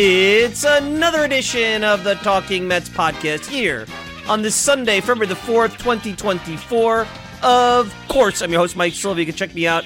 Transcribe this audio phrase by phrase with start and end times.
[0.00, 3.84] It's another edition of the Talking Mets podcast here
[4.28, 7.04] on this Sunday, February the 4th, 2024.
[7.42, 9.18] Of course, I'm your host, Mike Silva.
[9.18, 9.84] You can check me out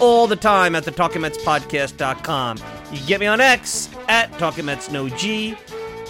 [0.00, 2.56] all the time at the Talking Mets TalkingMetsPodcast.com.
[2.90, 5.54] You can get me on X at Talking Mets No G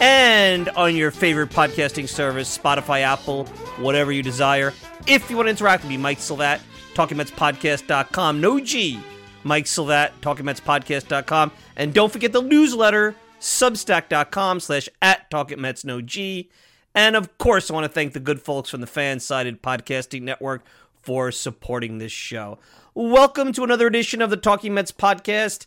[0.01, 3.47] and on your favorite podcasting service, Spotify, Apple,
[3.81, 4.73] whatever you desire.
[5.09, 6.61] If you want to interact with me, Mike Silvat,
[6.95, 8.41] TalkingMetsPodcast.com.
[8.41, 9.01] No G.
[9.43, 11.51] Mike Silvat, TalkingMetsPodcast.com.
[11.75, 16.51] And don't forget the newsletter substack.com slash at talkingmets no G.
[16.95, 20.65] And of course, I want to thank the good folks from the Fansided Podcasting Network
[21.01, 22.59] for supporting this show.
[22.95, 25.67] Welcome to another edition of the Talking Mets podcast.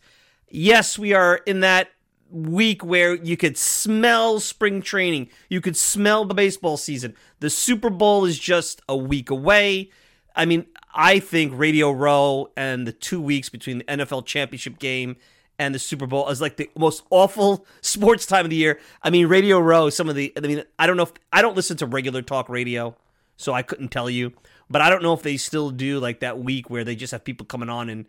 [0.50, 1.90] Yes, we are in that
[2.30, 5.30] week where you could smell spring training.
[5.50, 7.16] You could smell the baseball season.
[7.40, 9.90] The Super Bowl is just a week away.
[10.36, 15.16] I mean, I think Radio Row and the two weeks between the NFL championship game
[15.60, 18.80] and the Super Bowl is like the most awful sports time of the year.
[19.02, 21.56] I mean, Radio Row, some of the, I mean, I don't know if, I don't
[21.56, 22.96] listen to regular talk radio,
[23.38, 24.34] so I couldn't tell you,
[24.70, 27.24] but I don't know if they still do like that week where they just have
[27.24, 28.06] people coming on and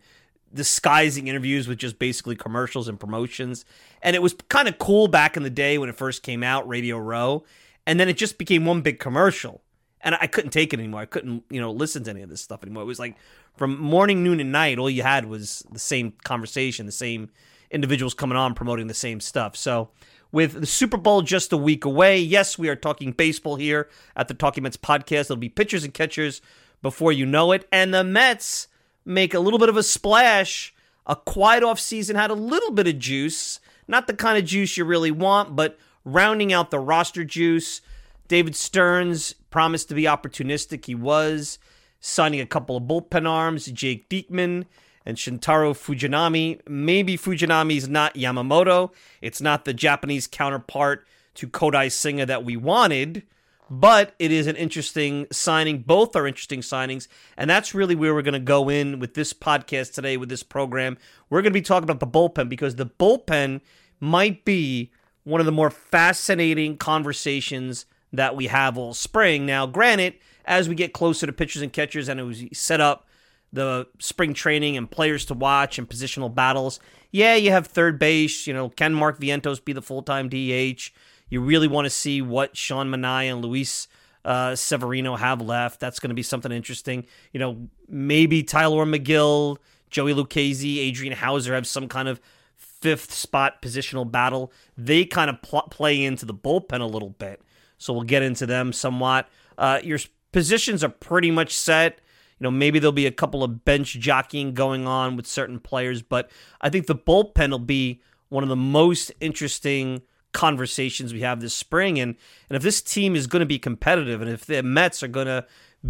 [0.53, 3.65] disguising interviews with just basically commercials and promotions.
[4.01, 6.67] And it was kind of cool back in the day when it first came out,
[6.67, 7.43] Radio Row,
[7.85, 9.61] and then it just became one big commercial.
[10.05, 11.01] And I couldn't take it anymore.
[11.01, 12.83] I couldn't, you know, listen to any of this stuff anymore.
[12.83, 13.17] It was like
[13.57, 17.29] from morning, noon, and night, all you had was the same conversation, the same
[17.71, 19.55] individuals coming on promoting the same stuff.
[19.57, 19.89] So,
[20.31, 24.27] with the Super Bowl just a week away, yes, we are talking baseball here at
[24.27, 25.27] the Talking Mets podcast.
[25.27, 26.41] There'll be pitchers and catchers
[26.81, 27.67] before you know it.
[27.71, 28.67] And the Mets
[29.05, 30.73] make a little bit of a splash.
[31.07, 33.59] A quiet off season had a little bit of juice.
[33.87, 37.81] Not the kind of juice you really want, but rounding out the roster juice.
[38.27, 40.83] David Stearns promised to be opportunistic.
[40.83, 41.59] He was
[42.01, 44.65] signing a couple of bullpen arms, Jake Diekman
[45.05, 46.59] and Shintaro Fujinami.
[46.67, 48.91] Maybe Fujinami's not Yamamoto.
[49.21, 53.23] It's not the Japanese counterpart to Kodai Senga that we wanted,
[53.69, 55.83] but it is an interesting signing.
[55.83, 59.31] Both are interesting signings, and that's really where we're going to go in with this
[59.31, 60.97] podcast today, with this program.
[61.29, 63.61] We're going to be talking about the bullpen because the bullpen
[64.01, 64.91] might be
[65.23, 69.45] one of the more fascinating conversations that we have all spring.
[69.45, 70.15] Now, granted,
[70.45, 73.07] as we get closer to pitchers and catchers and was set up
[73.55, 76.79] the spring training and players to watch and positional battles.
[77.11, 78.45] Yeah, you have third base.
[78.45, 80.91] You know, can Mark Vientos be the full time DH?
[81.29, 83.87] You really want to see what Sean Manaea and Luis
[84.25, 85.79] uh, Severino have left.
[85.79, 87.05] That's going to be something interesting.
[87.31, 89.57] You know, maybe Tylor Megill,
[89.89, 92.19] Joey Lucchesi, Adrian Houser have some kind of
[92.57, 94.51] fifth spot positional battle.
[94.77, 97.41] They kind of pl- play into the bullpen a little bit.
[97.77, 99.27] So we'll get into them somewhat.
[99.57, 99.99] Uh, your
[100.31, 101.99] positions are pretty much set.
[102.39, 106.01] You know, maybe there'll be a couple of bench jockeying going on with certain players,
[106.01, 110.01] but I think the bullpen will be one of the most interesting
[110.33, 111.97] conversations we have this spring.
[111.97, 112.15] And
[112.49, 115.27] and if this team is going to be competitive, and if the Mets are going
[115.27, 115.45] to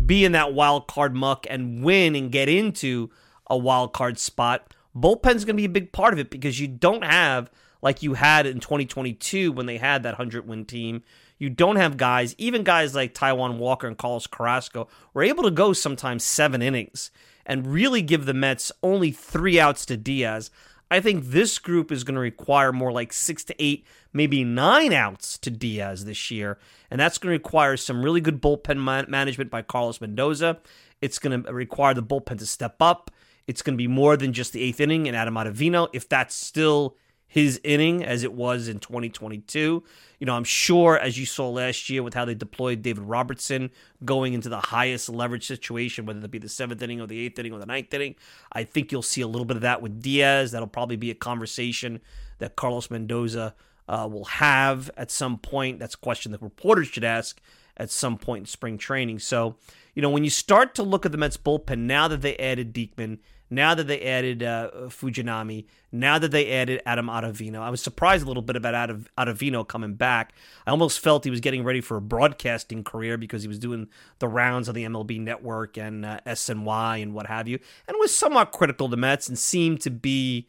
[0.06, 3.09] be in that wild card muck and win and get into
[3.50, 6.67] a wild card spot, bullpen's going to be a big part of it because you
[6.67, 7.50] don't have
[7.81, 11.03] like you had in 2022 when they had that 100 win team.
[11.38, 15.52] You don't have guys, even guys like Taijuan Walker and Carlos Carrasco, were able to
[15.52, 17.11] go sometimes seven innings
[17.46, 20.49] and really give the Mets only three outs to Diaz.
[20.90, 24.93] I think this group is going to require more like six to eight, maybe nine
[24.93, 26.58] outs to Diaz this year.
[26.90, 30.59] And that's going to require some really good bullpen man- management by Carlos Mendoza.
[31.02, 33.11] It's going to require the bullpen to step up.
[33.47, 35.90] It's going to be more than just the eighth inning and Adam Ottavino.
[35.91, 36.96] If that's still
[37.35, 39.84] his inning as it was in 2022.
[40.20, 43.72] You know, I'm sure as you saw last year with how they deployed David Robertson
[44.05, 47.37] going into the highest leverage situation, whether it be the seventh inning or the eighth
[47.37, 48.16] inning or the ninth inning,
[48.53, 50.53] I think you'll see a little bit of that with Diaz.
[50.53, 51.99] That'll probably be a conversation
[52.37, 53.53] that Carlos Mendoza
[53.90, 55.78] uh, will have at some point.
[55.78, 57.41] That's a question that reporters should ask
[57.76, 59.20] at some point in spring training.
[59.20, 59.58] So,
[59.93, 62.73] you know, when you start to look at the Mets bullpen now that they added
[62.73, 63.17] Diekman,
[63.55, 68.23] now that they added uh, Fujinami, now that they added Adam Ottavino, I was surprised
[68.23, 70.34] a little bit about Ottavino coming back.
[70.67, 73.87] I almost felt he was getting ready for a broadcasting career because he was doing
[74.19, 77.57] the rounds on the MLB Network and uh, SNY and what have you,
[77.87, 80.47] and was somewhat critical to Mets and seemed to be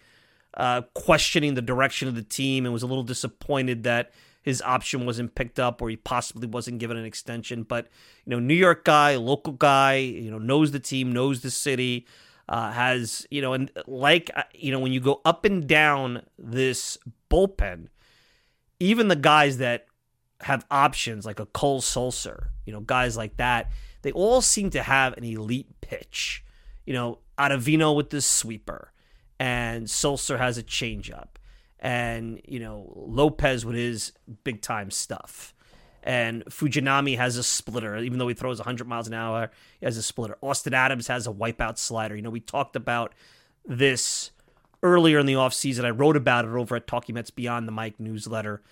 [0.54, 4.10] uh, questioning the direction of the team and was a little disappointed that
[4.42, 7.62] his option wasn't picked up or he possibly wasn't given an extension.
[7.62, 7.88] But
[8.24, 12.06] you know, New York guy, local guy, you know, knows the team, knows the city
[12.48, 16.22] uh, has you know, and like uh, you know, when you go up and down
[16.38, 16.98] this
[17.30, 17.88] bullpen,
[18.78, 19.86] even the guys that
[20.42, 23.70] have options like a Cole Sulser, you know, guys like that,
[24.02, 26.44] they all seem to have an elite pitch.
[26.84, 28.92] You know, Ottavino with the sweeper,
[29.40, 31.28] and Sulser has a changeup,
[31.80, 34.12] and you know Lopez with his
[34.44, 35.52] big time stuff
[36.06, 37.96] and Fujinami has a splitter.
[37.96, 39.50] Even though he throws 100 miles an hour,
[39.80, 40.38] he has a splitter.
[40.40, 42.14] Austin Adams has a wipeout slider.
[42.14, 43.12] You know, we talked about
[43.66, 44.30] this
[44.84, 45.84] earlier in the offseason.
[45.84, 48.62] I wrote about it over at Talking Mets Beyond the Mic newsletter.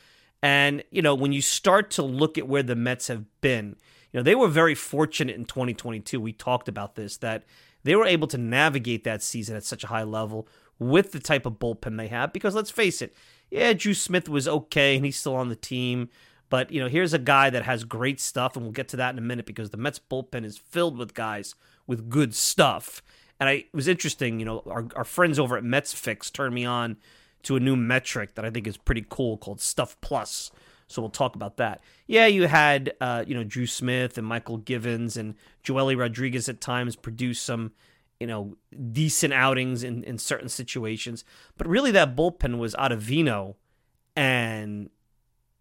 [0.42, 3.76] And, you know, when you start to look at where the Mets have been,
[4.12, 6.20] you know, they were very fortunate in 2022.
[6.20, 7.42] We talked about this, that
[7.82, 10.46] they were able to navigate that season at such a high level
[10.78, 12.32] with the type of bullpen they have.
[12.32, 13.12] Because let's face it,
[13.50, 16.10] yeah, Drew Smith was okay and he's still on the team.
[16.55, 19.12] But, you know, here's a guy that has great stuff, and we'll get to that
[19.12, 23.03] in a minute because the Mets bullpen is filled with guys with good stuff.
[23.41, 26.55] And I, it was interesting, you know, our, our friends over at Mets Fix turned
[26.55, 26.97] me on
[27.43, 30.53] to a new metric that I think is pretty cool called Stuff Plus.
[30.87, 31.81] So we'll talk about that.
[32.06, 35.35] Yeah, you had, uh, you know, Drew Smith and Mychal Givens and
[35.65, 37.73] Joely Rodriguez at times produce some,
[38.21, 38.56] you know,
[38.93, 41.25] decent outings in, in certain situations.
[41.59, 43.56] But really, that bullpen was Ottavino
[44.15, 44.91] and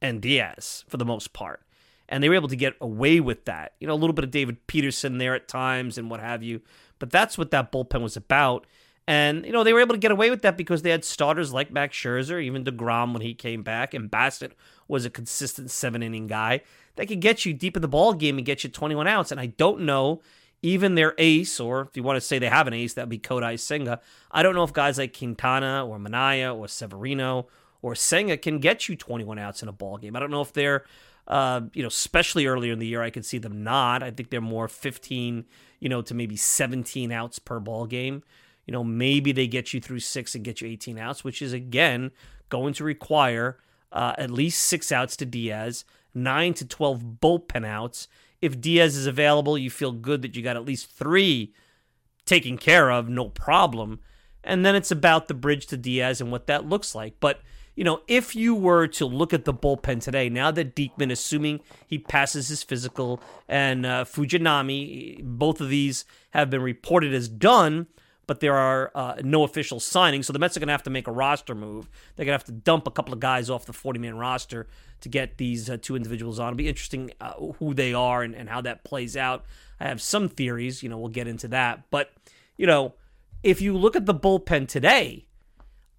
[0.03, 1.61] and Diaz for the most part.
[2.09, 3.73] And they were able to get away with that.
[3.79, 6.61] You know, a little bit of David Peterson there at times and what have you.
[6.99, 8.67] But that's what that bullpen was about.
[9.07, 11.51] And, you know, they were able to get away with that because they had starters
[11.51, 14.51] like Max Scherzer, even DeGrom when he came back, and Bassitt
[14.87, 16.61] was a consistent seven inning guy
[16.95, 19.31] that could get you deep in the ball game and get you 21 outs.
[19.31, 20.21] And I don't know,
[20.61, 23.09] even their ace, or if you want to say they have an ace, that would
[23.09, 23.99] be Kodai Senga.
[24.31, 27.47] I don't know if guys like Quintana or Manaea or Severino
[27.83, 30.15] or Senga can get you 21 outs in a ball game.
[30.15, 30.85] I don't know if they're,
[31.27, 34.01] uh, you know, especially earlier in the year, I could see them not.
[34.01, 35.45] I think they're more 15,
[35.81, 38.23] you know, to maybe 17 outs per ball game.
[38.65, 41.51] You know, maybe they get you through six and get you 18 outs, which is
[41.51, 42.11] again
[42.47, 43.57] going to require
[43.91, 45.83] uh, at least six outs to Diaz,
[46.13, 48.07] nine to 12 bullpen outs.
[48.41, 51.53] If Diaz is available, you feel good that you got at least three
[52.25, 53.99] taken care of, no problem.
[54.41, 57.15] And then it's about the bridge to Diaz and what that looks like.
[57.19, 57.41] But
[57.75, 61.61] you know, if you were to look at the bullpen today, now that Diekman, assuming
[61.87, 67.87] he passes his physical, and uh, Fujinami, both of these have been reported as done,
[68.27, 70.25] but there are uh, no official signings.
[70.25, 71.89] So the Mets are going to have to make a roster move.
[72.15, 74.67] They're going to have to dump a couple of guys off the 40 man roster
[75.01, 76.49] to get these uh, two individuals on.
[76.49, 79.45] It'll be interesting uh, who they are and, and how that plays out.
[79.79, 81.89] I have some theories, you know, we'll get into that.
[81.89, 82.13] But,
[82.55, 82.93] you know,
[83.41, 85.27] if you look at the bullpen today,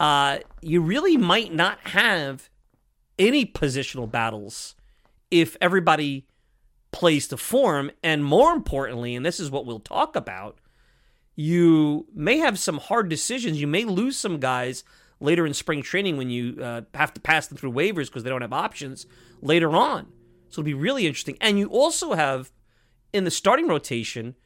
[0.01, 2.51] uh, you really might not have
[3.19, 4.75] any positional battles
[5.31, 6.27] if everybody
[6.93, 7.91] plays to form.
[8.03, 10.59] And more importantly, and this is what we'll talk about,
[11.37, 13.61] you may have some hard decisions.
[13.61, 14.85] You may lose some guys
[15.21, 18.31] later in spring training when you uh, have to pass them through waivers because they
[18.31, 19.07] don't have options
[19.41, 20.07] later on.
[20.49, 21.37] So it'll be really interesting.
[21.41, 22.53] And you also have
[23.13, 24.37] in the starting rotation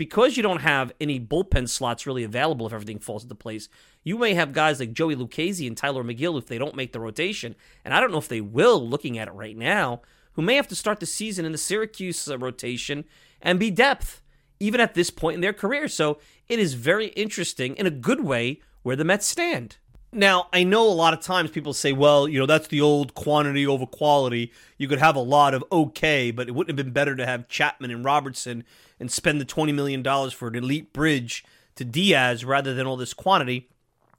[0.00, 3.68] because you don't have any bullpen slots really available if everything falls into place,
[4.02, 7.00] you may have guys like Joey Lucchesi and Tylor Megill if they don't make the
[7.00, 7.54] rotation,
[7.84, 10.00] and I don't know if they will, looking at it right now,
[10.32, 13.04] who may have to start the season in the Syracuse uh, rotation
[13.42, 14.22] and be depth,
[14.58, 15.86] even at this point in their career.
[15.86, 19.76] So it is very interesting in a good way where the Mets stand.
[20.14, 23.14] Now, I know a lot of times people say, well, you know, that's the old
[23.14, 24.50] quantity over quality.
[24.78, 27.48] You could have a lot of okay, but it wouldn't have been better to have
[27.48, 28.64] Chapman and Robertson
[29.00, 33.14] and spend the $20 million for an elite bridge to Diaz rather than all this
[33.14, 33.68] quantity.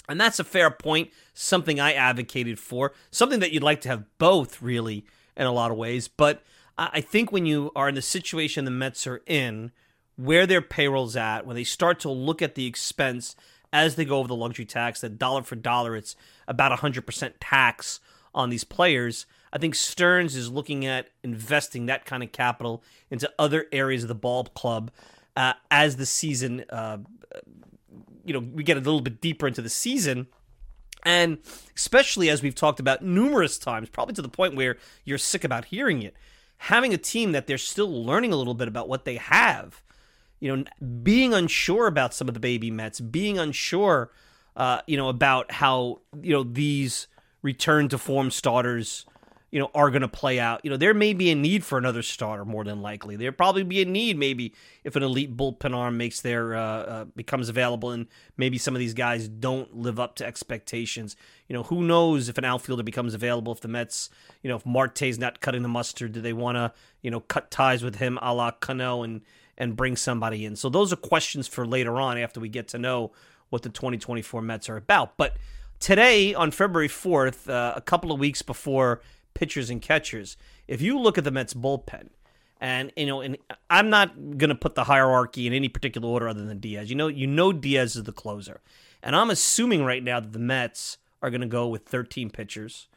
[0.10, 4.04] And that's a fair point, something I advocated for, something that you'd like to have
[4.18, 5.06] both, really,
[5.38, 6.08] in a lot of ways.
[6.08, 6.44] But
[6.78, 9.72] I think when you are in the situation the Mets are in,
[10.16, 13.36] where their payroll's at, when they start to look at the expense
[13.72, 16.16] as they go over the luxury tax, that dollar for dollar, it's
[16.48, 18.00] about 100% tax
[18.34, 19.26] on these players.
[19.54, 24.08] I think Stearns is looking at investing that kind of capital into other areas of
[24.08, 24.92] the ball club
[25.36, 27.00] uh, as the season, uh,
[28.24, 30.28] you know, we get a little bit deeper into the season.
[31.04, 31.40] And
[31.76, 35.66] especially as we've talked about numerous times, probably to the point where you're sick about
[35.66, 36.16] hearing it,
[36.58, 39.82] having a team that they're still learning a little bit about what they have,
[40.40, 40.64] you know,
[41.04, 44.12] being unsure about some of the baby Mets, being unsure,
[44.56, 47.08] uh, you know, about how, you know, these
[47.42, 49.06] return to form starters
[49.52, 50.62] you know, are going to play out.
[50.64, 53.18] You know, there may be a need for another starter more than likely.
[53.18, 54.56] There probably be a need maybe
[54.86, 58.80] if an elite bullpen arm makes their uh, uh, becomes available, and maybe some of
[58.80, 61.18] these guys don't live up to expectations.
[61.50, 63.52] You know, who knows if an outfielder becomes available?
[63.52, 64.10] If the Mets,
[64.42, 67.52] you know, if Marte's not cutting the mustard, do they want to, you know, cut
[67.52, 69.22] ties with him a la Cano and
[69.58, 70.56] and bring somebody in?
[70.56, 73.12] So those are questions for later on after we get to know
[73.50, 75.18] what the 2024 Mets are about.
[75.18, 75.36] But
[75.82, 79.02] today on February 4th, uh, a couple of weeks before
[79.34, 80.38] pitchers and catchers.
[80.68, 82.10] If you look at the Mets bullpen,
[82.60, 83.38] and you know, and
[83.70, 86.90] I'm not gonna put the hierarchy in any particular order other than Diaz.
[86.90, 88.62] You know, you know Diaz is the closer,
[89.02, 92.88] and I'm assuming right now that the Mets are gonna go with 13 pitchers.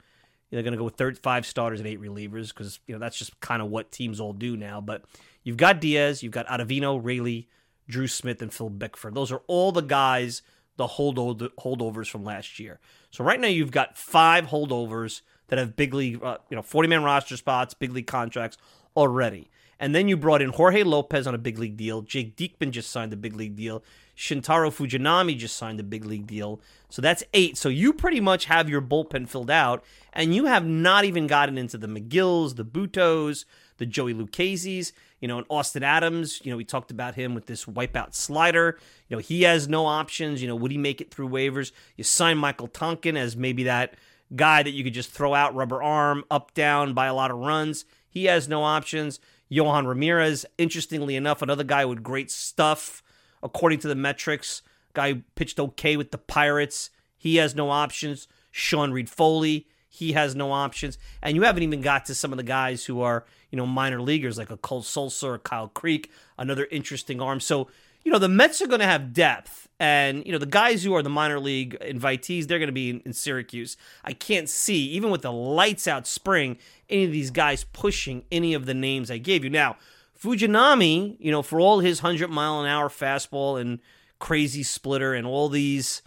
[0.51, 3.63] They're gonna go with 35 starters and eight relievers because you know that's just kind
[3.63, 4.81] of what teams all do now.
[4.83, 5.05] But
[5.43, 7.49] you've got Diaz, you've got Ottavino, Raley,
[7.89, 9.15] Drew Smith, and Phil Bickford.
[9.15, 10.43] Those are all the guys
[10.77, 12.81] the holdovers from last year.
[13.11, 16.89] So right now you've got five holdovers that have big league, uh, you know, 40
[16.89, 18.57] man roster spots, big league contracts
[18.97, 19.51] already.
[19.81, 22.03] And then you brought in Jorge Lopez on a big league deal.
[22.03, 23.83] Jake Diekman just signed a big league deal.
[24.17, 26.61] Shintaro Fujinami just signed a big league deal.
[26.89, 27.57] So that's eight.
[27.57, 31.59] So you pretty much have your bullpen filled out, and you have not even gotten
[31.59, 33.45] into the Megills, the Buttos,
[33.79, 36.41] the Joey Lucchesi's, you know, and Austin Adams.
[36.45, 38.79] You know, we talked about him with this wipeout slider.
[39.09, 40.41] You know, he has no options.
[40.41, 41.73] You know, would he make it through waivers?
[41.97, 43.95] You sign Michael Tonkin as maybe that
[44.35, 47.39] guy that you could just throw out rubber arm, up, down, by a lot of
[47.39, 47.85] runs.
[48.09, 49.21] He has no options.
[49.51, 53.03] Yohan Ramirez, interestingly enough, another guy with great stuff,
[53.43, 54.63] according to the metrics.
[54.95, 56.91] Guy pitched okay with the Pirates.
[57.17, 58.29] He has no options.
[58.51, 60.99] Sean Reid-Foley, he has no options.
[61.23, 64.01] And you haven't even got to some of the guys who are, you know, minor
[64.01, 67.41] leaguers like a Cole Sulser or Kyle Crick, another interesting arm.
[67.41, 67.69] So
[68.05, 69.69] you know, the Mets are going to have depth.
[69.81, 72.91] And, you know, the guys who are the minor league invitees, they're going to be
[72.91, 73.77] in, in, Syracuse.
[74.05, 76.59] I can't see, even with the lights out spring,
[76.89, 79.51] any of these guys pushing any of the names I gave you.
[79.51, 79.77] Now,
[80.19, 83.81] Fujinami, you know, for all his 100 mile an hour fastball and
[84.21, 86.03] crazy splitter and all these,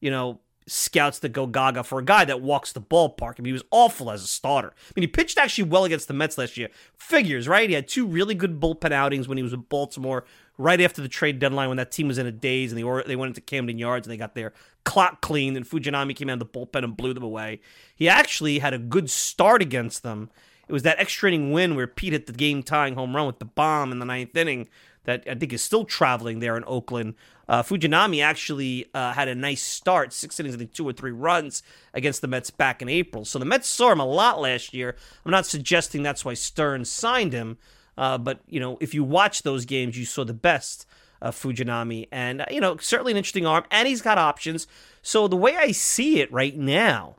[0.00, 3.34] you know, scouts that go gaga for a guy that walks the ballpark.
[3.38, 4.72] I mean, he was awful as a starter.
[4.76, 6.68] I mean, he pitched actually well against the Mets last year.
[6.96, 7.68] Figures, right?
[7.68, 10.24] He had two really good bullpen outings when he was with Baltimore
[10.58, 13.16] right after the trade deadline when that team was in a daze and they they
[13.16, 14.52] went into Camden Yards and they got their
[14.84, 17.60] clock cleaned and Fujinami came out of the bullpen and blew them away.
[17.94, 20.30] He actually had a good start against them.
[20.68, 23.38] It was that extra inning win where Pete hit the game tying home run with
[23.38, 24.68] the bomb in the ninth inning
[25.04, 27.14] that I think is still traveling there in Oakland.
[27.48, 31.10] Uh, Fujinami actually uh, had a nice start, six innings, I think two or three
[31.10, 33.24] runs against the Mets back in April.
[33.24, 34.96] So the Mets saw him a lot last year.
[35.24, 37.58] I'm not suggesting that's why Stern signed him,
[37.96, 40.86] uh, but you know, if you watch those games, you saw the best
[41.20, 44.66] of Fujinami, and uh, you know, certainly an interesting arm, and he's got options.
[45.02, 47.16] So the way I see it right now,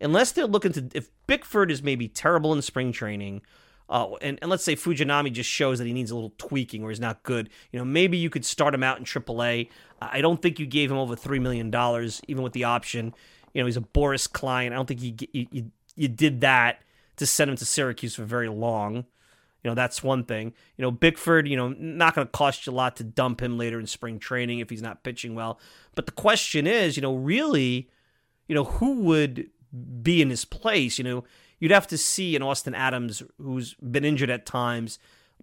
[0.00, 3.42] unless they're looking to, if Bickford is maybe terrible in spring training.
[3.88, 6.88] Uh, and, and let's say Fujinami just shows that he needs a little tweaking or
[6.88, 7.48] he's not good.
[7.70, 9.68] You know, maybe you could start him out in AAA.
[10.02, 11.68] I don't think you gave him over $3 million,
[12.26, 13.14] even with the option.
[13.54, 14.72] You know, he's a Boras client.
[14.72, 16.82] I don't think you, you, you did that
[17.16, 19.06] to send him to Syracuse for very long.
[19.62, 20.52] You know, that's one thing.
[20.76, 23.58] You know, Bickford, you know, not going to cost you a lot to dump him
[23.58, 25.58] later in spring training if he's not pitching well.
[25.94, 27.90] But the question is, you know, really,
[28.48, 29.50] you know, who would
[30.02, 30.98] be in his place?
[30.98, 31.24] You know,
[31.58, 34.98] you'd have to see an Austin Adams who's been injured at times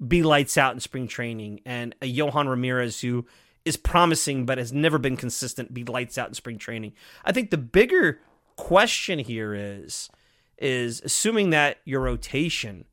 [0.07, 3.25] be lights out in spring training and a Yohan Ramirez who
[3.65, 6.93] is promising but has never been consistent be lights out in spring training.
[7.23, 8.19] I think the bigger
[8.55, 10.09] question here is
[10.57, 12.85] is assuming that your rotation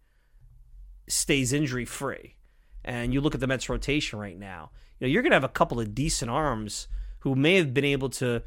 [1.10, 2.36] stays injury free,
[2.84, 5.44] and you look at the Mets rotation right now, you know, you're going to have
[5.44, 6.88] a couple of decent arms
[7.20, 8.42] who may have been able to.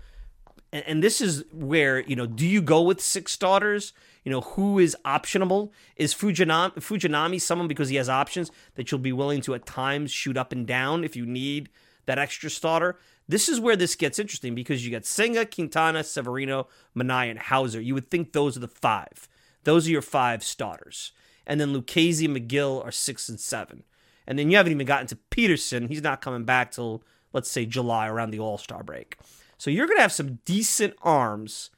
[0.72, 3.94] And, and this is where you know, do you go with six starters?
[4.24, 5.72] You know, who is optionable?
[5.98, 10.12] Is Fujinami, Fujinami someone because he has options that you'll be willing to at times
[10.12, 11.70] shoot up and down if you need
[12.06, 12.98] that extra starter?
[13.28, 17.82] This is where this gets interesting because you got Senga, Quintana, Severino, Manaea, and Houser.
[17.82, 19.28] You would think those are the five.
[19.64, 21.14] Those are your five starters
[21.46, 23.84] and then Lucchesi and Megill are six and seven.
[24.26, 25.88] And then you haven't even gotten to Peterson.
[25.88, 29.18] He's not coming back till let's say July around the All Star break.
[29.58, 31.70] So you're going to have some decent arms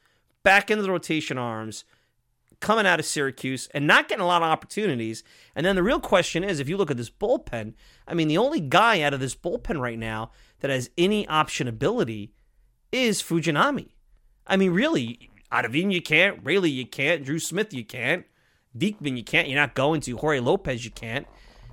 [0.42, 1.84] back into the rotation arms
[2.60, 5.22] coming out of Syracuse and not getting a lot of opportunities.
[5.54, 7.74] And then the real question is if you look at this bullpen,
[8.06, 10.30] I mean, the only guy out of this bullpen right now
[10.60, 12.32] that has any option ability
[12.92, 13.90] is Fujinami.
[14.46, 18.24] I mean, really, Ottavino you can't, Raley you can't, Drew Smith you can't,
[18.78, 19.48] Diekman you can't.
[19.48, 21.26] You're not going to Jorge Lopez you can't.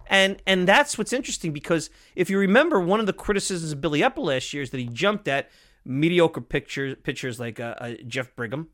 [0.07, 4.01] And and that's what's interesting because if you remember, one of the criticisms of Billy
[4.01, 5.49] Eppler last year is that he jumped at
[5.85, 8.69] mediocre pictures pitchers like uh, uh, Jeff Brigham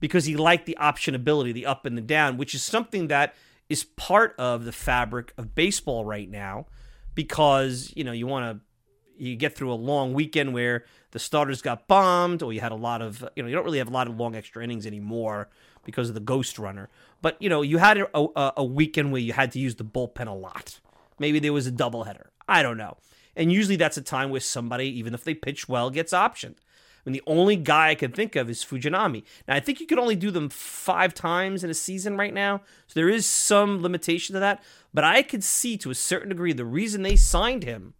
[0.00, 3.34] because he liked the optionability, the up and the down, which is something that
[3.68, 6.66] is part of the fabric of baseball right now
[7.14, 11.62] because you know you want to you get through a long weekend where the starters
[11.62, 13.92] got bombed or you had a lot of you know you don't really have a
[13.92, 15.48] lot of long extra innings anymore
[15.84, 16.88] because of the ghost runner
[17.20, 20.26] but you know you had a, a, weekend where you had to use the bullpen
[20.26, 20.80] a lot
[21.18, 22.96] maybe there was a doubleheader i don't know
[23.36, 26.56] and usually that's a time where somebody even if they pitch well gets optioned
[27.04, 29.24] I mean, the only guy I can think of is Fujinami.
[29.48, 32.58] Now, I think you can only do them five times in a season right now,
[32.86, 34.62] so there is some limitation to that.
[34.94, 37.94] But I could see to a certain degree the reason they signed him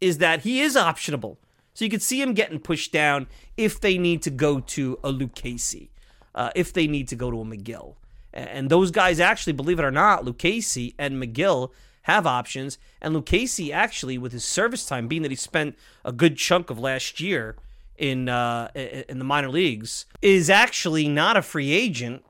[0.00, 1.38] is that he is optionable.
[1.74, 3.26] So you could see him getting pushed down
[3.56, 5.88] if they need to go to a Lucchesi,
[6.34, 7.96] uh, if they need to go to a Megill.
[8.34, 11.70] And those guys actually, believe it or not, Lucchesi and Megill
[12.02, 12.78] have options.
[13.00, 16.78] And Lucchesi actually, with his service time, being that he spent a good chunk of
[16.78, 17.56] last year
[17.98, 22.24] in uh, in the minor leagues, is actually not a free agent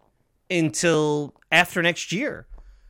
[0.51, 2.47] until after next year.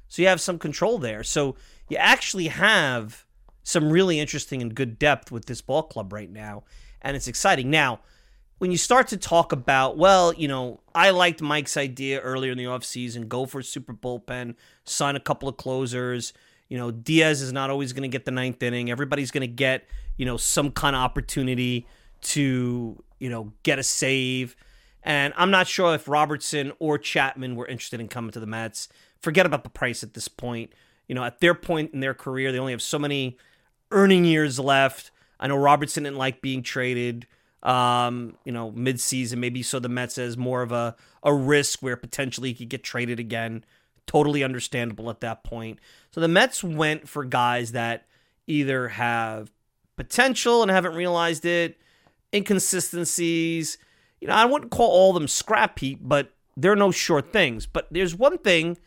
[0.08, 1.22] So you have some control there.
[1.22, 1.56] So
[1.88, 3.26] you actually have
[3.62, 6.64] some really interesting and good depth with this ball club right now,
[7.02, 7.70] and it's exciting.
[7.70, 8.00] Now,
[8.62, 12.58] when you start to talk about, well, you know, I liked Mike's idea earlier in
[12.58, 14.54] the offseason, go for a super bullpen,
[14.84, 16.32] sign a couple of closers.
[16.68, 18.88] You know, Diaz is not always going to get the ninth inning.
[18.88, 21.88] Everybody's going to get, you know, some kind of opportunity
[22.20, 24.54] to, you know, get a save.
[25.02, 28.88] And I'm not sure if Robertson or Chapman were interested in coming to the Mets.
[29.20, 30.72] Forget about the price at this point.
[31.08, 33.38] You know, at their point in their career, they only have so many
[33.90, 35.10] earning years left.
[35.40, 37.26] I know Robertson didn't like being traded,
[37.62, 39.38] um, you know, midseason.
[39.38, 42.82] Maybe so the Mets as more of a, a risk where potentially he could get
[42.82, 43.64] traded again.
[44.06, 45.78] Totally understandable at that point.
[46.10, 48.06] So the Mets went for guys that
[48.46, 49.52] either have
[49.96, 51.78] potential and haven't realized it,
[52.34, 53.78] inconsistencies.
[54.20, 57.66] You know, I wouldn't call all them scrap heap, but they're no short things.
[57.66, 58.78] But there's one thing,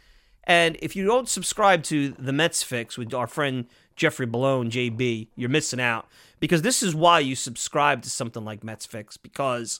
[0.43, 5.27] and if you don't subscribe to the Mets Fix with our friend Jeffrey Bellone, JB,
[5.35, 6.07] you're missing out.
[6.39, 9.79] Because this is why you subscribe to something like Mets Fix, because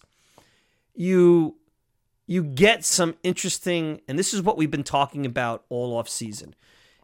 [0.96, 1.56] you
[2.28, 6.56] you get some interesting and this is what we've been talking about all off season.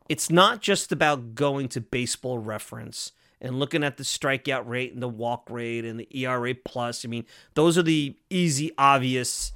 [0.10, 5.02] It's not just about going to baseball reference and looking at the strikeout rate and
[5.02, 7.06] the walk rate and the ERA plus.
[7.06, 9.52] I mean, those are the easy, obvious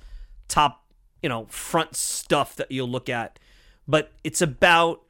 [0.48, 0.84] top,
[1.22, 3.40] you know, front stuff that you'll look at.
[3.88, 5.02] But it's about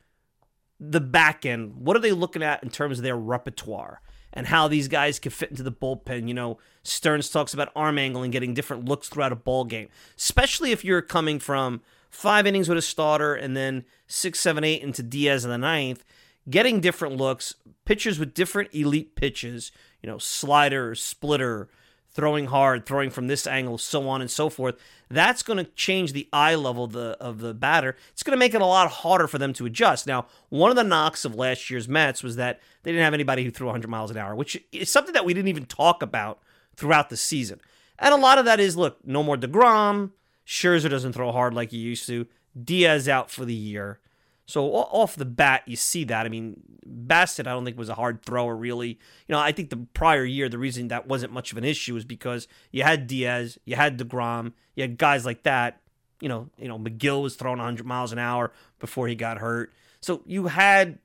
[0.92, 1.76] the back end.
[1.76, 4.02] What are they looking at in terms of their repertoire
[4.34, 6.28] and how these guys can fit into the bullpen?
[6.28, 9.90] You know, Stearns talks about arm angle and getting different looks throughout a ball game,
[10.18, 14.82] especially if you're coming from five innings with a starter and then six, seven, eight
[14.82, 16.04] into Diaz in the ninth
[16.50, 19.72] getting different looks, pitchers with different elite pitches,
[20.02, 21.70] you know, slider, splitter,
[22.16, 24.76] throwing hard, throwing from this angle, so on and so forth.
[25.10, 27.96] That's going to change the eye level of the, of the batter.
[28.14, 30.08] It's going to make it a lot harder for them to adjust.
[30.08, 33.44] Now, one of the knocks of last year's Mets was that they didn't have anybody
[33.44, 36.40] who threw 100 miles an hour, which is something that we didn't even talk about
[36.78, 37.60] throughout the season.
[38.00, 40.12] And a lot of that is look, no more DeGrom.
[40.48, 42.28] Scherzer doesn't throw hard like he used to.
[42.62, 44.00] Diaz out for the year.
[44.46, 46.26] So off the bat, you see that.
[46.26, 48.90] I mean, Bassitt, I don't think was a hard thrower really.
[48.90, 51.96] You know, I think the prior year, the reason that wasn't much of an issue
[51.96, 55.82] is because you had Diaz, you had Degrom, you had guys like that.
[56.22, 59.74] You know, you know, Megill was throwing 100 miles an hour before he got hurt.
[60.00, 61.00] So you had,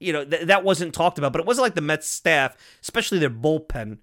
[0.00, 1.32] you know, th- that wasn't talked about.
[1.32, 3.98] But it wasn't like the Mets staff, especially their bullpen,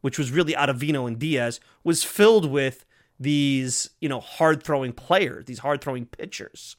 [0.00, 2.84] which was really Ottavino and Diaz, was filled with
[3.18, 6.76] these, you know, hard throwing players, these hard throwing pitchers.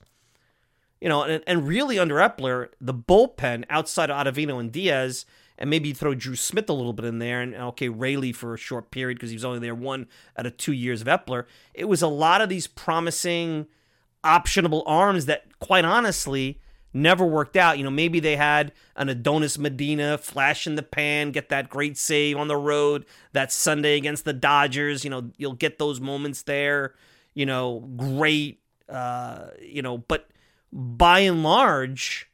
[1.01, 5.25] You know, and, and really under Eppler, the bullpen outside of Ottavino and Diaz,
[5.57, 8.57] and maybe throw Drew Smith a little bit in there, and okay, Raley for a
[8.57, 11.45] short period because he was only there one out of two years of Eppler.
[11.73, 13.67] It was a lot of these promising,
[14.23, 16.59] optionable arms that, quite honestly,
[16.93, 17.77] never worked out.
[17.77, 21.97] You know, maybe they had an Adonis Medina flash in the pan, get that great
[21.97, 25.03] save on the road that Sunday against the Dodgers.
[25.03, 26.95] You know, you'll get those moments there.
[27.33, 28.61] You know, great.
[28.89, 30.29] Uh, you know, but
[30.75, 32.29] by and large,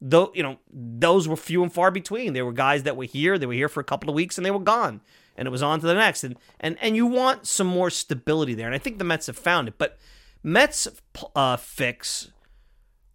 [0.00, 2.32] though you know those were few and far between.
[2.32, 4.44] There were guys that were here, they were here for a couple of weeks, and
[4.44, 5.00] they were gone,
[5.36, 6.24] and it was on to the next.
[6.24, 9.38] And and and you want some more stability there, and I think the Mets have
[9.38, 9.78] found it.
[9.78, 9.98] But
[10.42, 10.88] Mets
[11.36, 12.32] uh, fix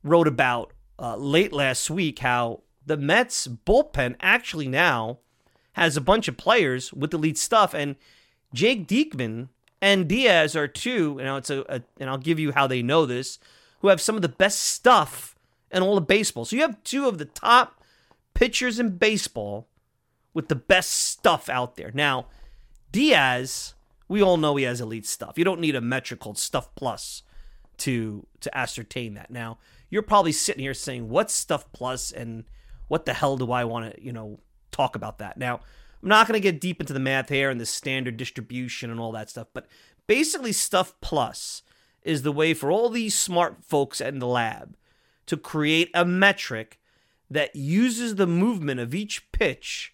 [0.04, 5.20] wrote about uh, late last week how the Mets bullpen actually now
[5.74, 7.98] has a bunch of players with elite stuff, and
[8.54, 9.50] Jake Diekman
[9.82, 13.06] and Diaz are two, and it's a, a, and I'll give you how they know
[13.06, 13.38] this,
[13.80, 15.36] who have some of the best stuff
[15.72, 16.46] in all of baseball.
[16.46, 17.84] So you have two of the top
[18.34, 19.68] pitchers in baseball
[20.34, 21.92] with the best stuff out there.
[21.94, 22.28] Now,
[22.92, 23.74] Diaz,
[24.08, 25.38] we all know he has elite stuff.
[25.38, 27.24] You don't need a metric called Stuff Plus
[27.78, 29.32] to to ascertain that.
[29.32, 29.58] Now,
[29.90, 32.46] you're probably sitting here saying, "What's Stuff Plus and
[32.88, 34.40] what the hell do I want to, you know,
[34.72, 35.56] talk about that?" Now,
[36.02, 39.00] I'm not going to get deep into the math here and the standard distribution and
[39.00, 39.68] all that stuff, but
[40.08, 41.64] basically Stuff Plus
[42.06, 44.78] is the way for all these smart folks in the lab
[45.26, 46.80] to create a metric
[47.30, 49.94] that uses the movement of each pitch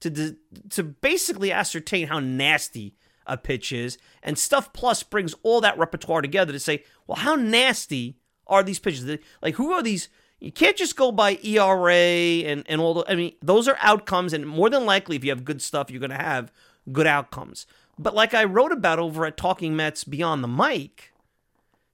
[0.00, 0.36] to
[0.70, 2.94] to basically ascertain how nasty
[3.26, 7.34] a pitch is, and Stuff Plus brings all that repertoire together to say, well, how
[7.34, 8.16] nasty
[8.46, 9.18] are these pitches?
[9.42, 10.08] Like, who are these?
[10.40, 13.04] You can't just go by ERA and and all the.
[13.10, 16.00] I mean, those are outcomes, and more than likely, if you have good stuff, you're
[16.00, 16.52] going to have
[16.92, 17.66] good outcomes.
[17.98, 21.12] But like I wrote about over at Talking Mets Beyond the Mic,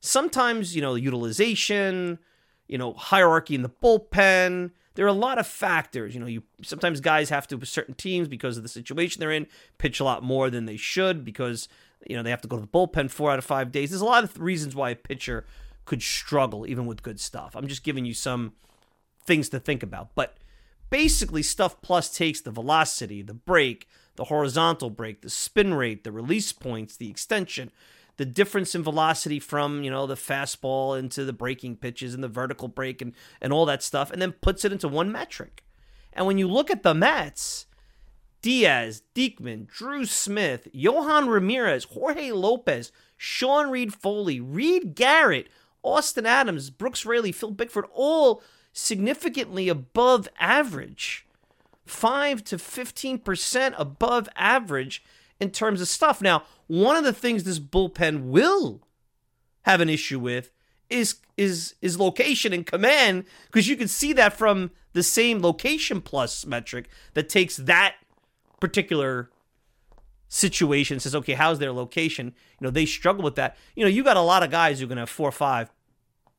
[0.04, 2.18] sometimes you know utilization,
[2.68, 6.14] you know hierarchy in the bullpen there are a lot of factors.
[6.14, 9.46] You know, you sometimes guys have to certain teams because of the situation they're in
[9.78, 11.68] pitch a lot more than they should because
[12.06, 13.90] you know they have to go to the bullpen four out of five days.
[13.90, 15.44] There's a lot of reasons why a pitcher
[15.84, 17.54] could struggle even with good stuff.
[17.54, 18.52] I'm just giving you some
[19.26, 20.36] things to think about, but
[20.90, 26.12] basically stuff plus takes the velocity, the break, the horizontal break, the spin rate, the
[26.12, 27.70] release points, the extension,
[28.16, 32.28] the difference in velocity from you know the fastball into the breaking pitches and the
[32.28, 35.64] vertical break and and all that stuff, and then puts it into one metric.
[36.12, 37.66] And when you look at the Mets,
[38.40, 45.48] Diaz, Diekman, Drew Smith, Yohan Ramirez, Jorge Lopez, Sean Reid-Foley, Reed Garrett,
[45.82, 51.26] Austin Adams, Brooks Raley, Phil Bickford, all significantly above average.
[51.86, 55.02] 5 to 15% above average
[55.40, 56.22] in terms of stuff.
[56.22, 58.82] Now, one of the things this bullpen will
[59.62, 60.50] have an issue with
[60.90, 66.00] is is is location and command because you can see that from the same location
[66.00, 67.96] plus metric that takes that
[68.60, 69.30] particular
[70.28, 74.04] situation says okay how's their location you know they struggle with that you know you
[74.04, 75.70] got a lot of guys who are going to have four or five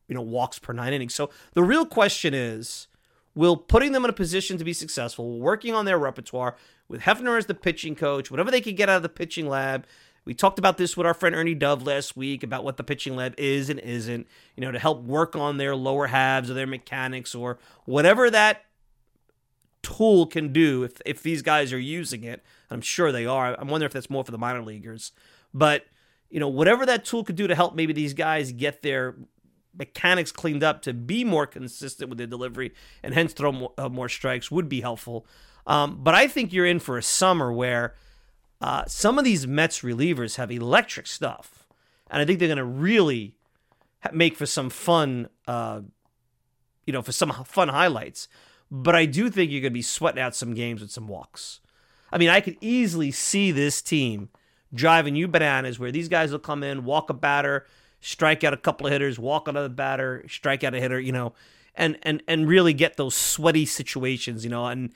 [0.07, 2.87] you know walks per nine innings so the real question is
[3.33, 6.55] will putting them in a position to be successful working on their repertoire
[6.87, 9.85] with Hefner as the pitching coach, whatever they can get out of the pitching lab.
[10.25, 13.15] We talked about this with our friend Ernie Dove last week about what the pitching
[13.15, 16.65] lab is and isn't, you know, to help work on their lower halves or their
[16.65, 18.65] mechanics or whatever that
[19.83, 22.43] tool can do if, if these guys are using it.
[22.71, 23.55] I'm sure they are.
[23.59, 25.11] I'm wondering if that's more for the minor leaguers.
[25.53, 25.85] But,
[26.31, 29.15] you know, whatever that tool could do to help maybe these guys get their
[29.77, 33.89] mechanics cleaned up to be more consistent with their delivery and hence throw more, uh,
[33.89, 35.27] more strikes would be helpful.
[35.67, 37.93] Um, but I think you're in for a summer where
[38.65, 41.67] uh, some of these Mets relievers have electric stuff,
[42.09, 43.35] and I think they're going to really
[44.01, 45.81] ha- make for some fun, uh,
[46.87, 48.27] you know, for some fun highlights.
[48.71, 51.59] But I do think you're going to be sweating out some games with some walks.
[52.11, 54.29] I mean, I could easily see this team
[54.73, 57.67] driving you bananas, where these guys will come in, walk a batter,
[57.99, 61.35] strike out a couple of hitters, walk another batter, strike out a hitter, you know,
[61.75, 64.91] and and and really get those sweaty situations, you know, and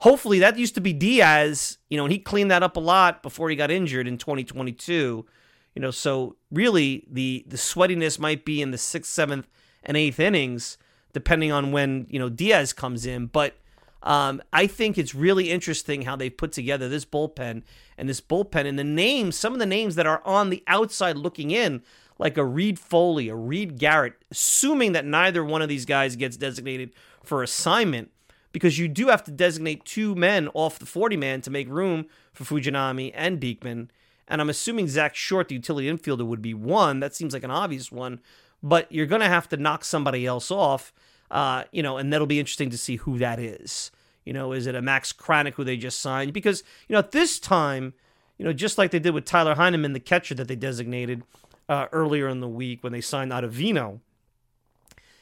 [0.00, 3.22] hopefully that used to be Diaz, you know, and he cleaned that up a lot
[3.22, 5.26] before he got injured in 2022.
[5.74, 9.46] You know, so really the the sweatiness might be in the sixth, seventh,
[9.84, 10.76] and eighth innings,
[11.12, 13.26] depending on when you know Diaz comes in.
[13.26, 13.56] But
[14.02, 17.62] um, I think it's really interesting how they put together this bullpen
[17.96, 21.16] and this bullpen and the names, some of the names that are on the outside
[21.16, 21.82] looking in,
[22.18, 26.92] like a Reid-Foley, a Reed Garrett, assuming that neither one of these guys gets designated
[27.24, 28.10] for assignment
[28.52, 32.06] because you do have to designate two men off the 40 man to make room
[32.32, 33.88] for Fujinami and Diekman.
[34.26, 37.00] And I'm assuming Zach Short, the utility infielder, would be one.
[37.00, 38.20] That seems like an obvious one,
[38.62, 40.92] but you're going to have to knock somebody else off,
[41.30, 43.90] uh, you know, and that'll be interesting to see who that is.
[44.24, 46.34] You know, is it a Max Kranick who they just signed?
[46.34, 47.94] Because, you know, at this time,
[48.36, 51.22] you know, just like they did with Tyler Heineman, the catcher that they designated
[51.68, 54.00] uh, earlier in the week when they signed Ottavino,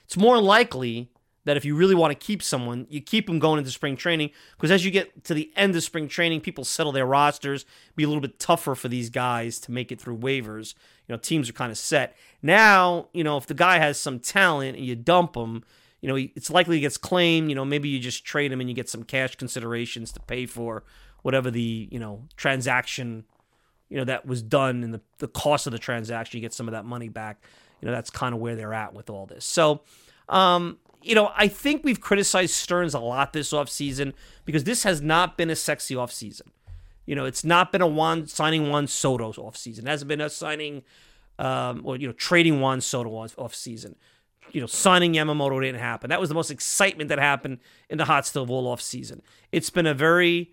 [0.05, 1.09] it's more likely
[1.47, 4.31] that if you really want to keep someone, you keep them going into spring training
[4.57, 8.03] because as you get to the end of spring training, people settle their rosters, be
[8.03, 10.75] a little bit tougher for these guys to make it through waivers.
[11.07, 12.17] You know, teams are kind of set.
[12.43, 15.63] Now, you know, if the guy has some talent and you dump him,
[16.01, 17.49] you know, it's likely he gets claimed.
[17.49, 20.47] You know, maybe you just trade him and you get some cash considerations to pay
[20.47, 20.83] for
[21.23, 23.25] whatever the, you know, transaction,
[23.89, 26.67] you know, that was done and the, the cost of the transaction, you get some
[26.67, 27.41] of that money back.
[27.81, 29.45] You know, that's kind of where they're at with all this.
[29.45, 29.83] So,
[30.29, 34.13] um, you know, I think we've criticized Stearns a lot this offseason
[34.45, 36.49] because this has not been a sexy offseason.
[37.07, 39.81] You know, it's not been a Juan signing Juan Soto's offseason.
[39.81, 40.83] It hasn't been a signing
[41.39, 43.67] um, or you know trading Juan Soto off, off.
[44.53, 46.11] You know, signing Yamamoto didn't happen.
[46.11, 47.59] That was the most excitement that happened
[47.91, 49.23] in the hot stove all off season.
[49.53, 50.53] It's been a very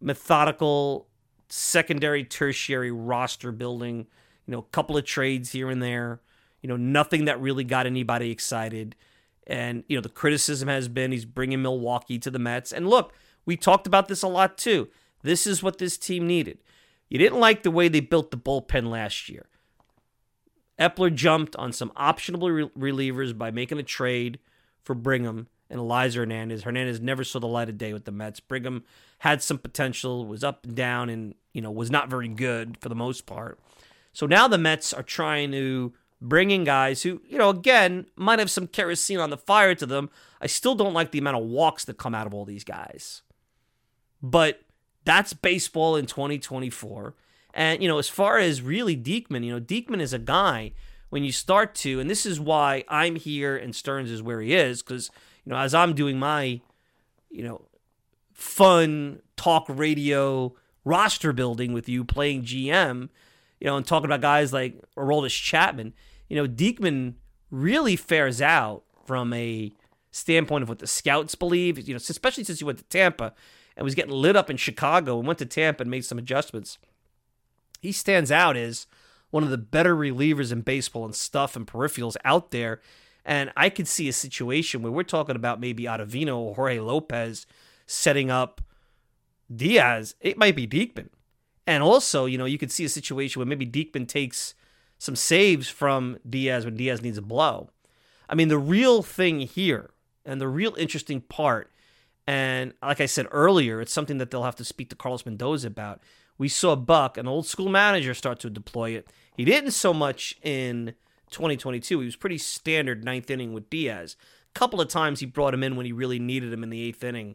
[0.00, 1.08] methodical
[1.48, 4.06] secondary, tertiary roster building.
[4.46, 6.20] You know, a couple of trades here and there.
[6.60, 8.94] You know, nothing that really got anybody excited.
[9.46, 12.72] And you know, the criticism has been he's bringing Milwaukee to the Mets.
[12.72, 13.12] And look,
[13.44, 14.88] we talked about this a lot too.
[15.22, 16.58] This is what this team needed.
[17.08, 19.46] You didn't like the way they built the bullpen last year.
[20.78, 24.38] Eppler jumped on some optionable re- relievers by making a trade
[24.82, 26.62] for Brigham and Elieser Hernandez.
[26.62, 28.40] Hernandez never saw the light of day with the Mets.
[28.40, 28.84] Brigham
[29.18, 32.88] had some potential, was up and down, and you know was not very good for
[32.88, 33.58] the most part.
[34.12, 38.38] So now the Mets are trying to bring in guys who, you know, again might
[38.38, 40.08] have some kerosene on the fire to them.
[40.40, 43.22] I still don't like the amount of walks that come out of all these guys,
[44.22, 44.62] but
[45.04, 47.14] that's baseball in 2024.
[47.54, 50.72] And, you know, as far as really Diekman, you know, Diekman is a guy
[51.10, 54.54] when you start to, and this is why I'm here and Stearns is where he
[54.54, 55.10] is, because,
[55.44, 56.60] you know, as I'm doing my,
[57.30, 57.66] you know,
[58.32, 60.54] fun talk radio
[60.84, 63.10] roster building with you playing GM,
[63.60, 65.92] you know, and talking about guys like Aroldis Chapman,
[66.32, 67.16] you know, Diekman
[67.50, 69.70] really fares out from a
[70.12, 73.34] standpoint of what the scouts believe, you know, especially since he went to Tampa
[73.76, 76.78] and was getting lit up in Chicago and went to Tampa and made some adjustments.
[77.82, 78.86] He stands out as
[79.28, 82.80] one of the better relievers in baseball and stuff and peripherals out there.
[83.26, 87.44] And I could see a situation where we're talking about maybe Ottavino or Jorge Lopez
[87.86, 88.62] setting up
[89.54, 90.14] Diaz.
[90.22, 91.10] It might be Diekman.
[91.66, 94.54] And also, you know, you could see a situation where maybe Diekman takes
[95.02, 97.70] some saves from Diaz when Diaz needs a blow.
[98.28, 99.90] I mean, the real thing here
[100.24, 101.72] and the real interesting part
[102.24, 105.66] and like I said earlier, it's something that they'll have to speak to Carlos Mendoza
[105.66, 106.00] about.
[106.38, 109.08] We saw Buck, an old school manager, start to deploy it.
[109.36, 110.94] He didn't so much in
[111.30, 111.98] 2022.
[111.98, 114.16] He was pretty standard ninth inning with Diaz.
[114.54, 116.80] A couple of times he brought him in when he really needed him in the
[116.80, 117.34] eighth inning.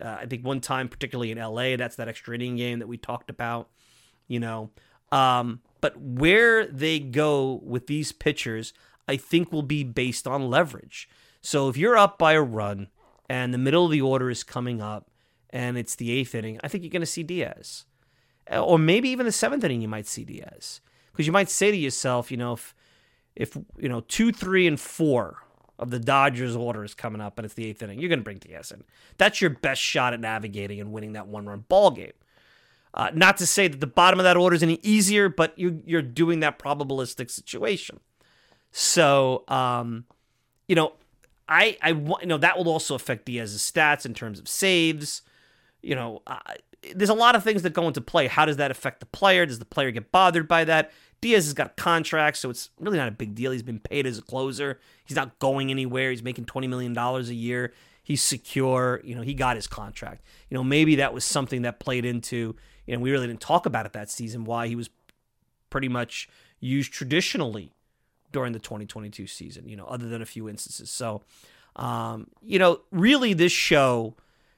[0.00, 2.96] Uh, I think one time, particularly in LA, that's that extra inning game that we
[2.96, 3.68] talked about,
[4.28, 4.70] you know.
[5.12, 8.72] Um, but where they go with these pitchers,
[9.08, 11.08] I think will be based on leverage.
[11.40, 12.88] So if you're up by a run
[13.28, 15.10] and the middle of the order is coming up
[15.50, 17.84] and it's the eighth inning, I think you're going to see Diaz.
[18.50, 20.80] Uh, or maybe even the seventh inning, you might see Diaz.
[21.12, 22.74] Because you might say to yourself, you know, if,
[23.34, 25.42] if, you know, two, three, and four
[25.78, 28.24] of the Dodgers order is coming up and it's the eighth inning, you're going to
[28.24, 28.84] bring Diaz in.
[29.18, 32.12] That's your best shot at navigating and winning that one run ball game.
[32.94, 35.82] Uh, not to say that the bottom of that order is any easier, but you,
[35.84, 38.00] you're doing that probabilistic situation.
[38.70, 40.04] So, um,
[40.66, 40.94] you know,
[41.48, 45.22] I, I you know, that will also affect Diaz's stats in terms of saves.
[45.82, 46.38] You know, uh,
[46.94, 48.26] there's a lot of things that go into play.
[48.26, 49.46] How does that affect the player?
[49.46, 50.90] Does the player get bothered by that?
[51.20, 53.52] Diaz has got a contract, so it's really not a big deal.
[53.52, 54.78] He's been paid as a closer.
[55.04, 56.10] He's not going anywhere.
[56.10, 57.72] He's making $20 million a year.
[58.02, 59.00] He's secure.
[59.02, 60.22] You know, he got his contract.
[60.50, 62.54] You know, maybe that was something that played into,
[62.86, 64.90] you know, we really didn't talk about it that season, why he was
[65.70, 66.28] pretty much
[66.60, 67.72] used traditionally
[68.32, 70.90] during the 2022 season, you know, other than a few instances.
[70.90, 71.22] So,
[71.76, 74.14] um, you know, really this show,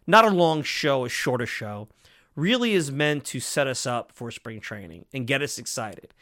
[0.06, 1.88] not a long show, a shorter show,
[2.34, 6.14] really is meant to set us up for spring training and get us excited.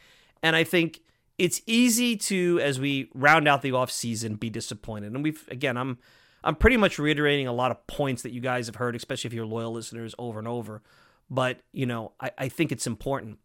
[0.43, 1.01] And I think
[1.39, 5.13] it's easy to, as we round out the off season, be disappointed.
[5.13, 5.99] And we've again, I'm
[6.45, 9.35] I'm pretty much reiterating a lot of points that you guys have heard, especially if
[9.35, 10.83] you're loyal listeners over and over.
[11.29, 13.39] But you know, I, I think it's important.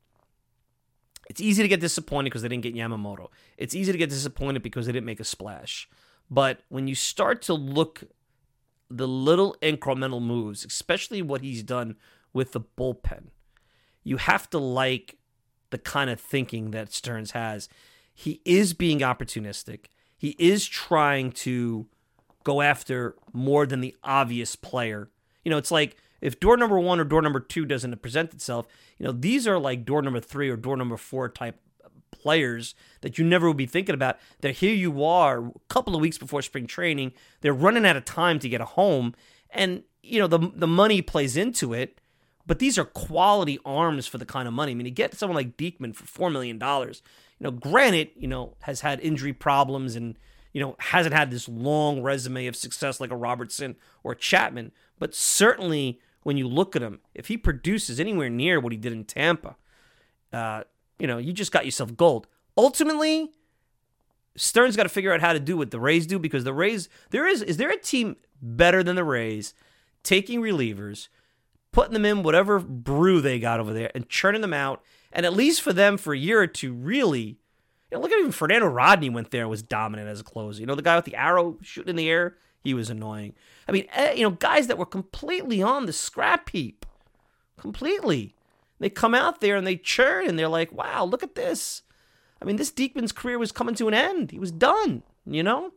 [1.29, 3.27] It's easy to get disappointed because they didn't get Yamamoto.
[3.57, 5.89] It's easy to get disappointed because they didn't make a splash.
[6.29, 8.03] But when you start to look
[8.89, 11.95] the little incremental moves, especially what he's done
[12.33, 13.27] with the bullpen,
[14.03, 15.17] you have to like
[15.71, 17.67] the kind of thinking that Stearns has.
[18.13, 19.85] He is being opportunistic.
[20.17, 21.87] He is trying to
[22.43, 25.09] go after more than the obvious player.
[25.43, 28.67] You know, it's like if door number one or door number two doesn't present itself,
[28.99, 31.59] you know, these are like door number three or door number four type
[32.11, 34.19] players that you never would be thinking about.
[34.41, 38.05] That here you are, a couple of weeks before spring training, they're running out of
[38.05, 39.15] time to get a home,
[39.49, 41.99] and you know the the money plays into it,
[42.45, 44.71] But these are quality arms for the kind of money.
[44.71, 48.55] I mean, to get someone like Diekman for $4 million, you know, granted, you know,
[48.61, 50.17] has had injury problems and,
[50.53, 54.71] you know, hasn't had this long resume of success like a Robertson or Chapman.
[54.99, 58.93] But certainly when you look at him, if he produces anywhere near what he did
[58.93, 59.55] in Tampa,
[60.33, 60.63] uh,
[60.99, 62.27] you know, you just got yourself gold.
[62.57, 63.31] Ultimately,
[64.35, 66.89] Stern's got to figure out how to do what the Rays do because the Rays,
[67.09, 69.53] there is, is there a team better than the Rays
[70.03, 71.07] taking relievers,
[71.71, 75.33] putting them in whatever brew they got over there and churning them out, and at
[75.33, 77.37] least for them for a year or two, really.
[77.89, 80.59] You know, look at even Fernando Rodney went there was dominant as a closer.
[80.59, 83.33] You know, the guy with the arrow shooting in the air, he was annoying.
[83.67, 86.85] I mean, eh, you know, guys that were completely on the scrap heap,
[87.57, 88.35] completely.
[88.79, 91.83] They come out there and they churn and they're like, wow, look at this.
[92.41, 94.31] I mean, this Diekman's career was coming to an end.
[94.31, 95.71] He was done, you know?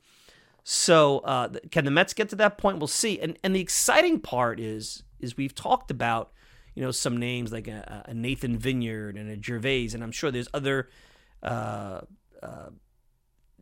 [0.65, 2.79] So uh, can the Mets get to that point?
[2.79, 3.21] We'll see.
[3.21, 6.33] And and the exciting part is is we've talked about
[6.75, 10.31] you know some names like a, a Nathan Vineyard and a Gervais, and I'm sure
[10.31, 10.89] there's other
[11.43, 12.01] uh,
[12.43, 12.71] uh,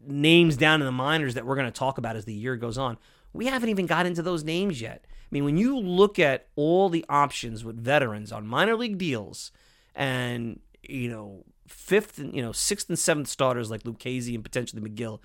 [0.06, 2.78] names down in the minors that we're going to talk about as the year goes
[2.78, 2.98] on.
[3.32, 5.04] We haven't even got into those names yet.
[5.06, 9.52] I mean, when you look at all the options with veterans on minor league deals,
[9.94, 14.82] and you know fifth and you know sixth and seventh starters like Lucchesi and potentially
[14.82, 15.20] Megill.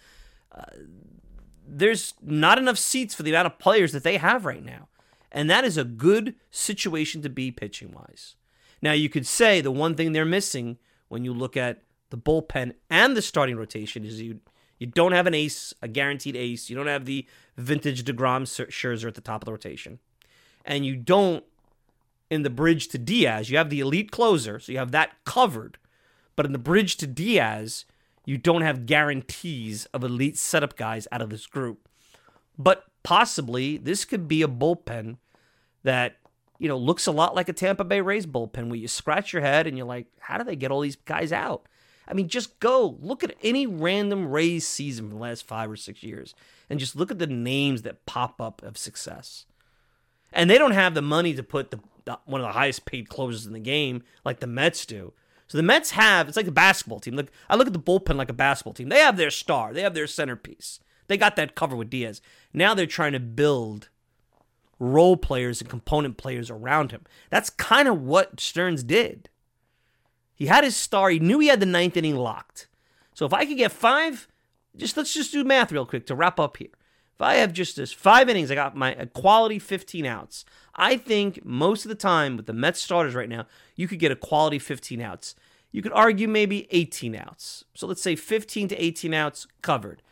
[0.52, 0.64] Uh,
[1.68, 4.88] there's not enough seats for the amount of players that they have right now.
[5.38, 8.34] And that is a good situation to be pitching wise.
[8.82, 12.74] Now, you could say the one thing they're missing when you look at the bullpen
[12.90, 14.40] and the starting rotation is you
[14.80, 16.72] you don't have an ace, a guaranteed ace.
[16.72, 20.00] You don't have the vintage DeGrom Scherzer at the top of the rotation.
[20.66, 21.44] And you don't,
[22.32, 25.78] in the bridge to Diaz, you have the elite closer, so you have that covered.
[26.36, 27.86] But in the bridge to Diaz,
[28.26, 31.88] you don't have guarantees of elite setup guys out of this group.
[32.58, 35.18] But possibly this could be a bullpen
[35.88, 36.18] that
[36.60, 39.42] you know looks a lot like a Tampa Bay Rays bullpen where you scratch your
[39.42, 41.66] head and you're like, how do they get all these guys out?
[42.08, 45.76] I mean, just go look at any random Rays season from the last five or
[45.76, 46.36] six years
[46.70, 49.46] and just look at the names that pop up of success.
[50.34, 53.08] And they don't have the money to put the, the one of the highest paid
[53.08, 55.14] closers in the game like the Mets do.
[55.48, 57.16] So the Mets have, it's like a basketball team.
[57.16, 58.90] Look, I look at the bullpen like a basketball team.
[58.90, 60.82] They have their star, they have their centerpiece.
[61.08, 62.22] They got that cover with Diaz.
[62.54, 63.90] Now they're trying to build
[64.80, 67.04] role players and component players around him.
[67.30, 69.30] That's kind of what Stearns did.
[70.36, 71.10] He had his star.
[71.10, 72.68] He knew he had the ninth inning locked.
[73.14, 74.28] So if I could get five,
[74.76, 76.70] just let's just do math real quick to wrap up here.
[77.16, 80.46] If I have just this five innings, I got my quality 15 outs.
[80.76, 84.12] I think most of the time with the Mets starters right now, you could get
[84.12, 85.34] a quality 15 outs.
[85.72, 87.66] You could argue maybe 18 outs.
[87.74, 90.04] So let's say 15 to 18 outs covered.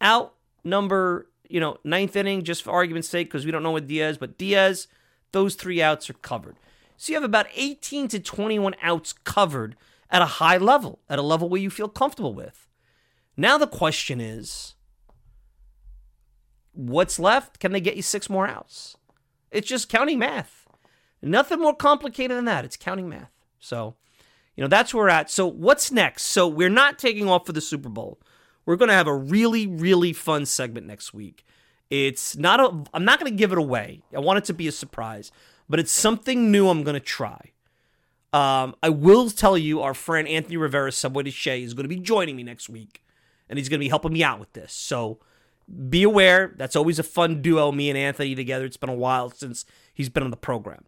[0.00, 3.86] Out number, you know, ninth inning, just for argument's sake, because we don't know what
[3.86, 4.88] Diaz, but Diaz,
[5.32, 6.56] those three outs are covered.
[6.96, 9.76] So you have about 18 to 21 outs covered
[10.10, 12.66] at a high level, at a level where you feel comfortable with.
[13.36, 14.74] Now the question is
[16.72, 17.60] what's left?
[17.60, 18.96] Can they get you six more outs?
[19.50, 20.66] It's just counting math.
[21.22, 22.64] Nothing more complicated than that.
[22.64, 23.32] It's counting math.
[23.58, 23.96] So,
[24.56, 25.30] you know, that's where we're at.
[25.30, 26.24] So, what's next?
[26.24, 28.20] So, we're not taking off for the Super Bowl.
[28.68, 31.46] We're going to have a really, really fun segment next week.
[31.88, 34.02] It's not a, I'm not going to give it away.
[34.14, 35.32] I want it to be a surprise,
[35.70, 37.52] but it's something new I'm going to try.
[38.34, 41.96] Um, I will tell you, our friend Anthony Rivera, Subway to is going to be
[41.96, 43.02] joining me next week,
[43.48, 44.74] and he's going to be helping me out with this.
[44.74, 45.18] So,
[45.88, 48.66] be aware that's always a fun duo, me and Anthony together.
[48.66, 50.84] It's been a while since he's been on the program.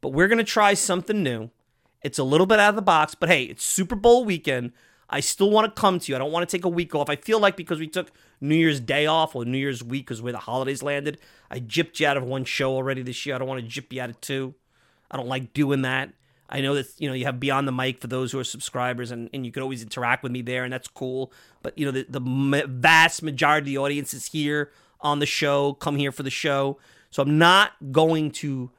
[0.00, 1.50] But we're going to try something new.
[2.02, 4.72] It's a little bit out of the box, but hey, it's Super Bowl weekend.
[5.10, 6.16] I still want to come to you.
[6.16, 7.10] I don't want to take a week off.
[7.10, 10.22] I feel like because we took New Year's Day off or New Year's week because
[10.22, 11.18] where the holidays landed,
[11.50, 13.34] I gypped you out of one show already this year.
[13.34, 14.54] I don't want to gyp you out of two.
[15.10, 16.12] I don't like doing that.
[16.48, 19.10] I know that you know you have Beyond the Mic for those who are subscribers,
[19.10, 21.32] and, and you can always interact with me there, and that's cool.
[21.62, 25.74] But you know the, the vast majority of the audience is here on the show,
[25.74, 26.78] come here for the show.
[27.10, 28.70] So I'm not going to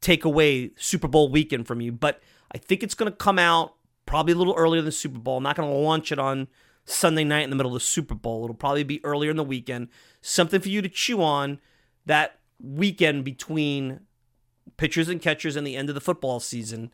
[0.00, 2.20] take away Super Bowl weekend from you, but
[2.52, 3.74] I think it's going to come out
[4.12, 5.38] probably a little earlier than Super Bowl.
[5.38, 6.48] I'm not going to launch it on
[6.84, 8.44] Sunday night in the middle of the Super Bowl.
[8.44, 9.88] It'll probably be earlier in the weekend.
[10.20, 11.60] Something for you to chew on
[12.04, 14.00] that weekend between
[14.76, 16.92] pitchers and catchers and the end of the football season.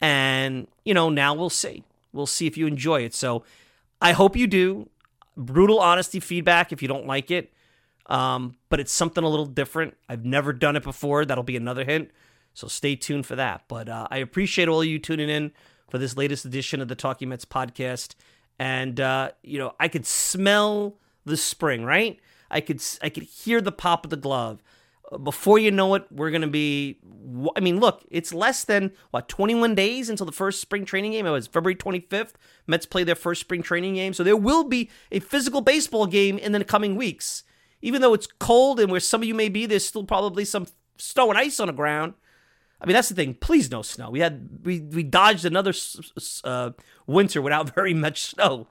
[0.00, 1.84] And, you know, now we'll see.
[2.14, 3.12] We'll see if you enjoy it.
[3.12, 3.44] So
[4.00, 4.88] I hope you do.
[5.36, 7.52] Brutal honesty feedback if you don't like it.
[8.06, 9.94] Um, but it's something a little different.
[10.08, 11.26] I've never done it before.
[11.26, 12.12] That'll be another hint.
[12.54, 13.64] So stay tuned for that.
[13.68, 15.52] But uh, I appreciate all you tuning in
[15.88, 18.14] for this latest edition of the Talking Mets podcast.
[18.58, 22.18] And uh, you know, I could smell the spring, right?
[22.50, 24.62] I could I could hear the pop of the glove
[25.22, 26.98] before you know it, we're going to be.
[27.54, 31.26] I mean, look, it's less than what 21 days until the first spring training game.
[31.26, 32.32] It was February 25th.
[32.66, 36.38] Mets play their first spring training game, so there will be a physical baseball game
[36.38, 37.44] in the coming weeks.
[37.82, 40.66] Even though it's cold and where some of you may be, there's still probably some
[40.98, 42.14] snow and ice on the ground.
[42.80, 43.34] I mean, that's the thing.
[43.34, 44.10] Please, no snow.
[44.10, 45.72] We had we we dodged another
[46.44, 46.70] uh,
[47.06, 48.66] winter without very much snow.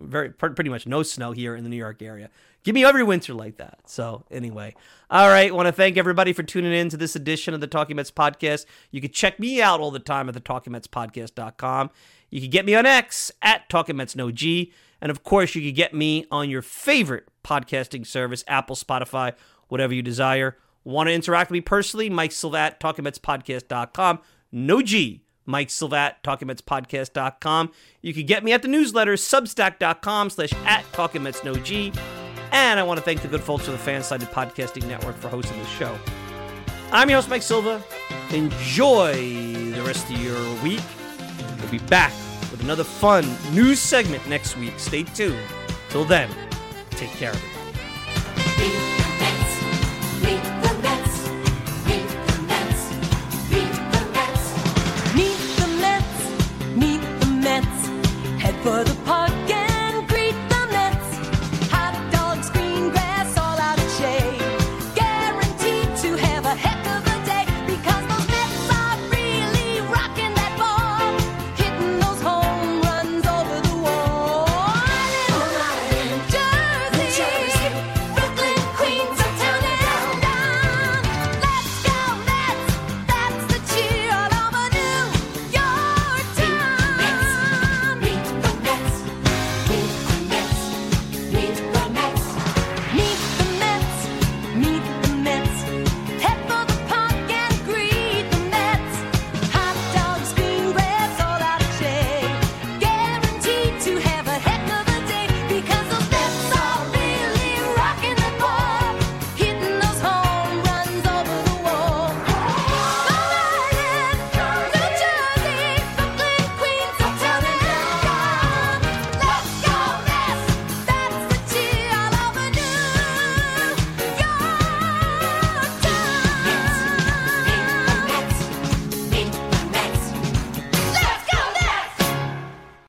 [0.00, 2.30] Very pretty much no snow here in the New York area.
[2.64, 3.80] Give me every winter like that.
[3.86, 4.74] So anyway,
[5.10, 5.52] all right.
[5.52, 8.66] Want to thank everybody for tuning in to this edition of the Talking Mets podcast.
[8.92, 11.90] You can check me out all the time at the TalkingMetsPodcast.com.
[12.30, 15.62] You can get me on X at Talking Mets No G, and of course, you
[15.62, 19.34] can get me on your favorite podcasting service, Apple, Spotify,
[19.68, 20.56] whatever you desire.
[20.84, 22.10] Want to interact with me personally?
[22.10, 24.20] Mike Silva at, TalkingMetsPodcast.com.
[24.50, 25.22] No G.
[25.44, 27.72] Mike Silva at, TalkingMetsPodcast.com.
[28.00, 31.92] You can get me at the newsletter, Substack.com slash at TalkingMets No G.
[32.52, 35.58] And I want to thank the good folks of the Fansided Podcasting Network for hosting
[35.58, 35.96] this show.
[36.90, 37.82] I'm your host, Mike Silva.
[38.32, 40.82] Enjoy the rest of your week.
[41.60, 42.12] We'll be back
[42.50, 43.24] with another fun
[43.54, 44.74] news segment next week.
[44.76, 45.40] Stay tuned.
[45.88, 46.28] Till then,
[46.90, 47.61] take care, everybody.